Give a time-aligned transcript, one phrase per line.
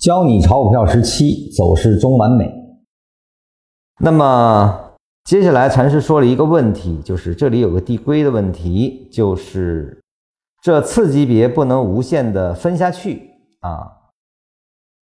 [0.00, 2.50] 教你炒股票十七，走势中完美。
[3.98, 10.00] 那么接下来禅师说了一个问题，就是这里有个递归的问题，就是
[10.62, 13.86] 这次级别不能无限的分下去啊，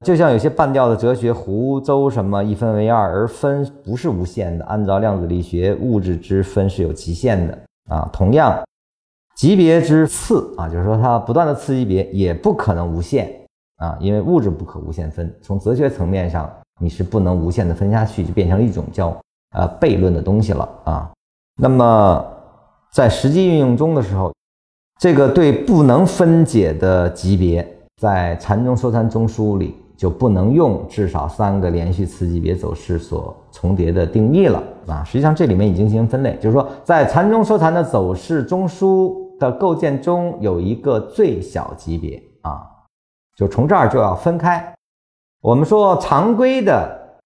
[0.05, 7.59] 就像有些半吊的哲学，湖州什么一分为二，而分不是无限的，按照量子力学，物质之分是有极限的
[7.89, 8.09] 啊。
[8.14, 8.64] 同样，
[9.36, 13.45] 级别之次啊，就是说它不断的次级别也不可能无限。
[13.78, 16.50] 啊，因为物质不可无限分，从哲学层面上，
[16.80, 19.16] 你是不能无限的分下去，就变成一种叫
[19.55, 21.12] 呃悖论的东西了啊。
[21.62, 22.26] 那么
[22.91, 24.34] 在实际运用中的时候，
[24.99, 27.68] 这个对不能分解的级别，
[28.02, 35.04] 在禅中说禅中枢里就不能用至少三个连续次级别走势所重叠的定义了啊。
[35.04, 42.71] 实际上这里面已经进行分类，就是说在禅中说禅的走势中枢的构建中有一个最小级别啊。
[43.35, 44.73] 就从这儿就要分开。
[45.41, 47.20] 我们说常规的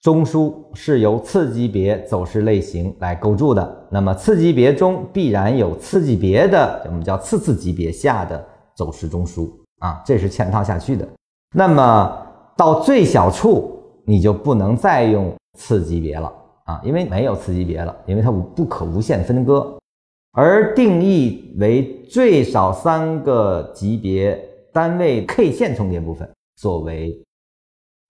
[0.00, 8.42] 中枢是由次级别走势类型来构筑的，那么次级别中必然有次级别的，我们叫次次级别下的
[8.74, 11.06] 走势中枢啊，这是嵌套下去的。
[11.54, 16.32] 那么到最小处，你就不能再用次级别了
[16.64, 19.76] 啊，因为没有次级别了，因为它不可无限分割，
[20.32, 24.46] 而定义为最少三个级别。
[24.72, 27.12] 单位 K 线重叠部分作为，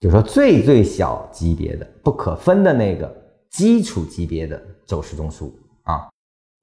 [0.00, 3.10] 就是说最最小级别的不可分的那个
[3.50, 5.50] 基础级别的走势中枢
[5.82, 6.08] 啊，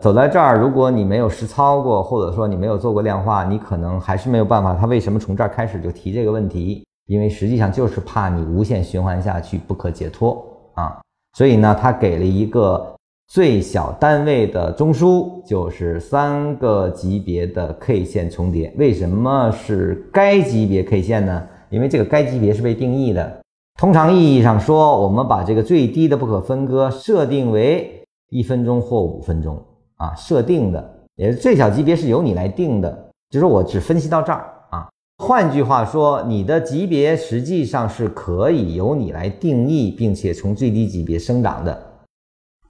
[0.03, 4.73] 走在这儿，如果你没有实操过，或者说你没有做过量化，你可能还是没有办法。
[4.73, 6.85] 他为什么从这儿开始就提这个问题？
[7.07, 11.01] 因为实际上就是怕你无限循环下去不可解脱啊，
[11.33, 12.96] 所以呢，他给了一个。
[13.28, 18.73] 最小单位的中枢就是三个级别的 K 线重叠。
[18.78, 21.45] 为什么是该级别 K 线呢？
[21.70, 23.42] 因为这个该级别是被定义的。
[23.78, 29.61] 通常意义上说，我们把这个最低的不可分割设定为一分钟或五分钟
[29.98, 33.10] 啊，设定的也是最小级别是由你来定的。
[33.30, 34.87] 就是我只分析到这儿啊。
[35.17, 41.83] 换句话说，你的级别实际上是可以由你来定义，并且从最低级别生长的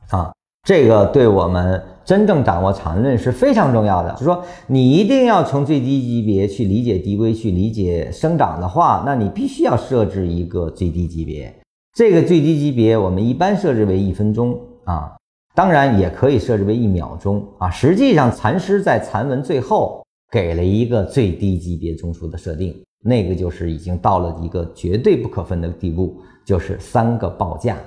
[0.09, 0.33] 啊。
[0.67, 4.11] 这个对我们真正掌握缠论是非常重要的。
[4.11, 11.55] 就是说，你一定要从最低级别去理解递归，去理解生长的话，那你必须要设置一个最低级别。
[11.93, 15.15] 这个最低级别我们一般设置为一分钟啊，
[15.55, 17.69] 当然也可以设置为一秒钟啊。
[17.69, 27.77] 实际上，禅师在禅文最后给了一个最低级别中枢的设定，那个就是已经到了一个绝对不可分的地步，就是三个报价。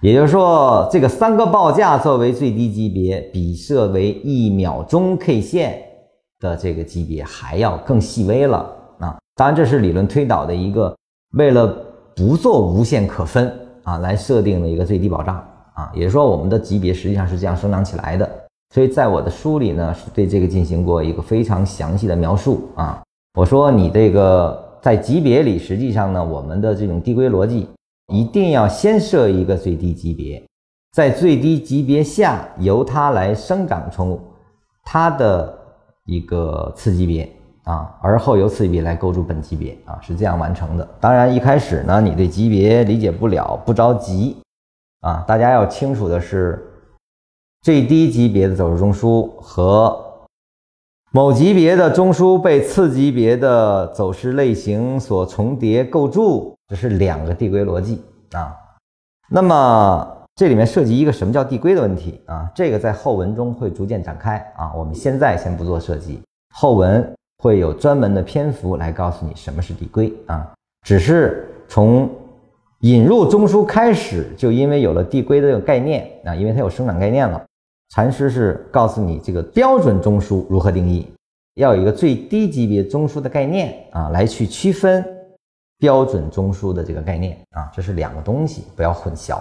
[0.00, 5.82] 也就是说，这个三个报价作为最低级别，比设为一秒钟 K 线
[6.38, 8.58] 的这个级别还要更细微了
[9.00, 9.18] 啊！
[9.34, 10.96] 当然，这是理论推导的一个
[11.36, 11.66] 为了
[12.14, 15.34] 不做无限可分啊来设定的一个最低保障
[15.74, 15.90] 啊。
[15.92, 18.28] 也就是说，我们的级别实际上是这样生长起来的。
[18.72, 23.02] 所以在我的书里呢，是对这个进行过一个非常详细的描述啊。
[23.36, 27.66] 我说，你这个在级别里，实际上呢，我们的这种递归逻辑。
[28.12, 30.42] 一定要先设一个最低级别，
[30.92, 34.20] 在最低级别下由它来生长出
[34.84, 35.58] 它的
[36.06, 37.30] 一个次级别
[37.64, 40.88] 啊，而后由次级别来构筑本级别啊，是这样完成的。
[40.98, 44.38] 当然一开始呢，你对级别理解不了，不着急
[45.00, 45.22] 啊。
[45.28, 46.66] 大家要清楚的是，
[47.60, 50.02] 最低级别的走势中枢和
[51.12, 56.54] 某级别的中枢被次级别的走势类型所重叠构筑。
[56.68, 58.02] 这是两个递归逻辑
[58.32, 58.54] 啊，
[59.30, 62.50] 那么这里面涉及一个什么叫递归的问题啊？
[62.54, 66.20] 这个在后文中会逐渐展开啊，我们现在先不做涉及，
[66.54, 70.52] 后文会有专门的篇幅来告诉你什么是递归啊。
[70.86, 72.08] 只是从
[72.80, 77.42] 引入中枢开始，就因为有了递归的这个概念啊，因为它有生长概念了，
[77.94, 81.10] 禅师是告诉你这个标准中枢如何定义，
[81.54, 85.02] 要有一个最低级别中枢的概念啊，来去区分。
[85.78, 89.40] 标准中枢的这个概念啊，这是两个东西，不要混淆。